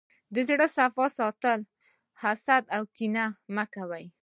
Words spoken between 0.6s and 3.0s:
صفا ساته، حسد او